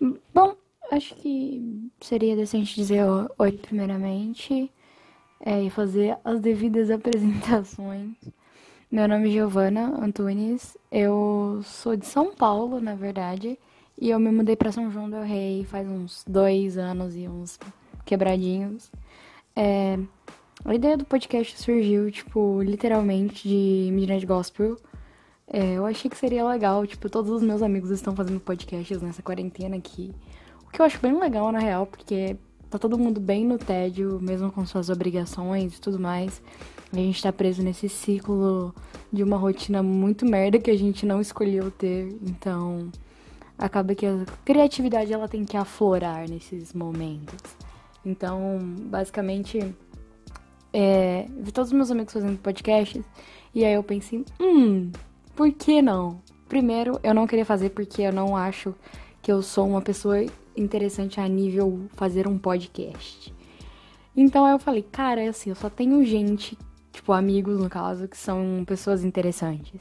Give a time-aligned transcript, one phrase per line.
[0.00, 0.54] Bom,
[0.92, 3.04] acho que seria decente dizer
[3.36, 4.70] oi primeiramente
[5.40, 8.16] é, e fazer as devidas apresentações.
[8.90, 13.58] Meu nome é Giovana Antunes, eu sou de São Paulo, na verdade,
[14.00, 17.58] e eu me mudei para São João del Rei faz uns dois anos e uns
[18.06, 18.90] quebradinhos.
[19.54, 19.98] É,
[20.64, 24.76] a ideia do podcast surgiu, tipo, literalmente de Midnight Gospel.
[25.50, 29.22] É, eu achei que seria legal, tipo, todos os meus amigos estão fazendo podcasts nessa
[29.22, 30.14] quarentena aqui.
[30.66, 32.36] O que eu acho bem legal, na real, porque
[32.68, 36.42] tá todo mundo bem no tédio, mesmo com suas obrigações e tudo mais.
[36.92, 38.74] A gente tá preso nesse ciclo
[39.12, 42.14] de uma rotina muito merda que a gente não escolheu ter.
[42.22, 42.90] Então,
[43.58, 47.56] acaba que a criatividade ela tem que aflorar nesses momentos.
[48.04, 49.74] Então, basicamente,
[50.72, 53.02] é, vi todos os meus amigos fazendo podcasts
[53.54, 54.90] e aí eu pensei, hum,
[55.38, 56.20] por que não?
[56.48, 58.74] Primeiro, eu não queria fazer porque eu não acho
[59.22, 60.16] que eu sou uma pessoa
[60.56, 63.32] interessante a nível fazer um podcast.
[64.16, 66.58] Então eu falei, cara, é assim, eu só tenho gente,
[66.90, 69.80] tipo, amigos no caso, que são pessoas interessantes.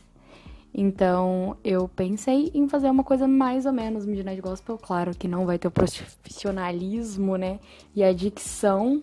[0.72, 4.78] Então eu pensei em fazer uma coisa mais ou menos Midnight Gospel.
[4.78, 7.60] Claro que não vai ter o profissionalismo, né?
[7.96, 9.02] E a dicção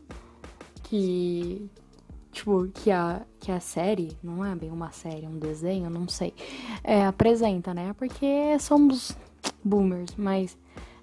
[0.85, 1.69] que.
[2.35, 6.35] Tipo, que a, que a série, não é bem uma série, um desenho, não sei,
[6.83, 7.95] é, apresenta, né?
[7.97, 9.17] Porque somos
[9.65, 10.59] boomers, mas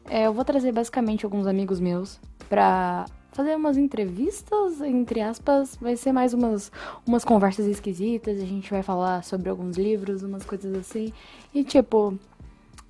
[0.09, 5.95] é, eu vou trazer basicamente alguns amigos meus pra fazer umas entrevistas, entre aspas, vai
[5.95, 6.71] ser mais umas,
[7.07, 11.13] umas conversas esquisitas, a gente vai falar sobre alguns livros, umas coisas assim.
[11.53, 12.17] E tipo,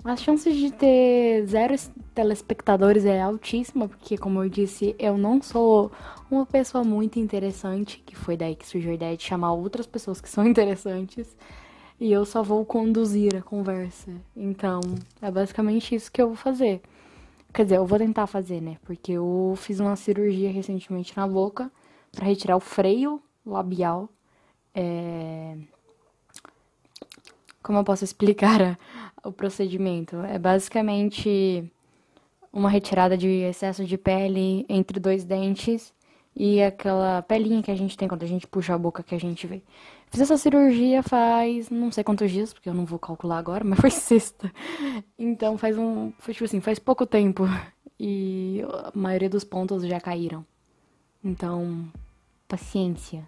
[0.04, 1.76] as chances de ter zero
[2.16, 5.92] telespectadores é altíssima, porque como eu disse, eu não sou
[6.30, 10.20] uma pessoa muito interessante, que foi daí que surgiu a ideia de chamar outras pessoas
[10.20, 11.36] que são interessantes.
[12.00, 14.12] E eu só vou conduzir a conversa.
[14.36, 14.82] Então,
[15.22, 16.82] é basicamente isso que eu vou fazer.
[17.54, 18.78] Quer dizer, eu vou tentar fazer, né?
[18.84, 21.72] Porque eu fiz uma cirurgia recentemente na boca
[22.12, 24.10] para retirar o freio labial.
[24.74, 25.58] É...
[27.62, 30.18] Como eu posso explicar a, o procedimento?
[30.22, 31.64] É basicamente
[32.52, 35.94] uma retirada de excesso de pele entre dois dentes
[36.36, 39.20] e aquela pelinha que a gente tem quando a gente puxa a boca que a
[39.20, 39.62] gente vê.
[40.10, 43.80] Fiz essa cirurgia faz não sei quantos dias, porque eu não vou calcular agora, mas
[43.80, 44.52] foi sexta.
[45.18, 46.12] Então faz um.
[46.20, 47.44] Foi tipo assim, faz pouco tempo.
[48.00, 50.46] E a maioria dos pontos já caíram.
[51.24, 51.88] Então,
[52.48, 53.24] paciência.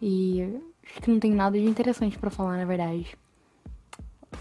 [0.00, 3.16] E acho que não tem nada de interessante para falar, na verdade.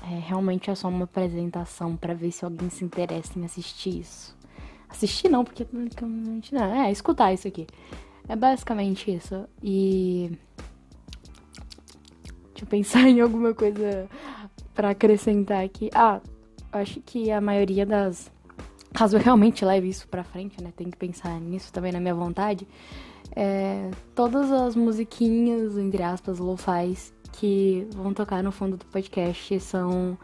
[0.04, 4.36] É, realmente é só uma apresentação para ver se alguém se interessa em assistir isso.
[4.90, 6.42] Assistir não, porque não.
[6.84, 7.68] É, escutar isso aqui.
[8.28, 9.48] É basicamente isso.
[9.62, 10.32] E.
[12.54, 14.10] Deixa eu pensar em alguma coisa
[14.74, 15.90] para acrescentar aqui.
[15.94, 16.20] Ah,
[16.72, 18.32] acho que a maioria das.
[18.94, 20.74] Caso eu realmente leve isso pra frente, né?
[20.76, 22.68] Tem que pensar nisso também na minha vontade.
[23.36, 30.18] É, todas as musiquinhas, entre aspas, lo-fis, que vão tocar no fundo do podcast são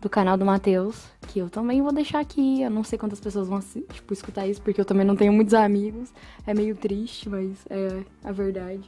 [0.00, 2.60] do canal do Matheus, que eu também vou deixar aqui.
[2.62, 5.54] Eu não sei quantas pessoas vão tipo, escutar isso, porque eu também não tenho muitos
[5.54, 6.12] amigos.
[6.46, 8.82] É meio triste, mas é a verdade.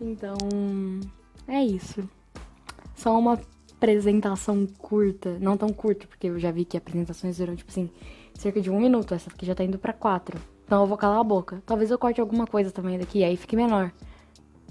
[0.00, 0.36] Então,
[1.46, 2.08] é isso.
[2.94, 3.38] Só uma
[3.74, 5.38] apresentação curta.
[5.38, 7.90] Não tão curta, porque eu já vi que apresentações duram, tipo assim,
[8.34, 9.14] cerca de um minuto.
[9.14, 10.40] Essa aqui já tá indo pra quatro.
[10.68, 11.62] Então eu vou calar a boca.
[11.64, 13.90] Talvez eu corte alguma coisa também daqui, aí fique menor.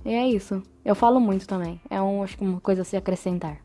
[0.05, 0.61] E é isso.
[0.85, 1.81] Eu falo muito também.
[1.89, 3.57] É um, acho que uma coisa a se acrescentar.